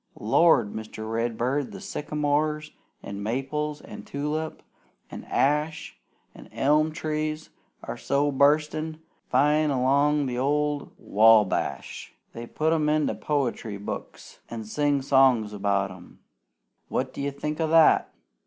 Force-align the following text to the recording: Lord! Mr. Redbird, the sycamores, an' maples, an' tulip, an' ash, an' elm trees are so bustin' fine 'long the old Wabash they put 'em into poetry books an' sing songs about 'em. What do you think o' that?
Lord! 0.19 0.73
Mr. 0.73 1.07
Redbird, 1.13 1.71
the 1.71 1.79
sycamores, 1.79 2.71
an' 3.03 3.21
maples, 3.21 3.81
an' 3.81 4.01
tulip, 4.01 4.63
an' 5.11 5.25
ash, 5.25 5.95
an' 6.33 6.49
elm 6.51 6.91
trees 6.91 7.51
are 7.83 7.97
so 7.97 8.31
bustin' 8.31 8.99
fine 9.29 9.69
'long 9.69 10.25
the 10.25 10.39
old 10.39 10.89
Wabash 10.97 12.13
they 12.33 12.47
put 12.47 12.73
'em 12.73 12.89
into 12.89 13.13
poetry 13.13 13.77
books 13.77 14.39
an' 14.49 14.63
sing 14.63 15.03
songs 15.03 15.53
about 15.53 15.91
'em. 15.91 16.17
What 16.89 17.13
do 17.13 17.21
you 17.21 17.29
think 17.29 17.61
o' 17.61 17.67
that? 17.67 18.11